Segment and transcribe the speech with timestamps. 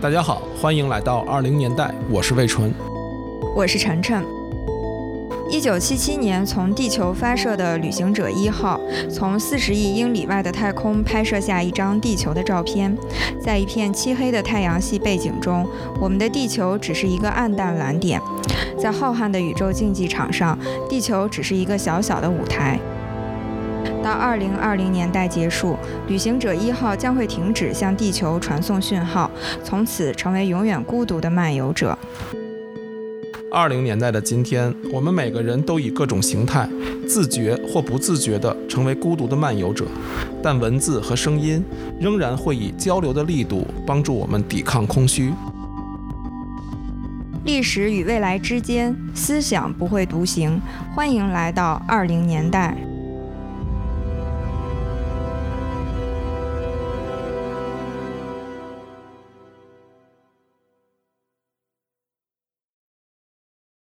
[0.00, 2.72] 大家好，欢迎来到二零年代，我是魏纯，
[3.54, 4.24] 我是晨晨。
[5.50, 12.96] 一九七七年从地球发射的旅行者一号，从四十亿英里外的太空拍摄下一张地球的照片。
[13.38, 15.68] 在一片漆黑的太阳系背景中，
[16.00, 18.18] 我们的地球只是一个暗淡蓝点。
[18.78, 20.58] 在浩瀚的宇宙竞技场上，
[20.88, 22.80] 地球只是一个小小的舞台。
[24.02, 25.76] 到二零二零年代结束，
[26.08, 29.30] 旅行者一号将会停止向地球传送讯号，
[29.62, 31.96] 从此成为永远孤独的漫游者。
[33.52, 36.68] 二零年代的今天，我们每个人都以各种形态，
[37.06, 39.84] 自觉或不自觉地成为孤独的漫游者，
[40.42, 41.62] 但文字和声音
[42.00, 45.32] 仍然会以交流的力度帮助我们抵抗空虚。
[47.44, 50.60] 历史与未来之间，思想不会独行。
[50.94, 52.76] 欢迎来到二零年代。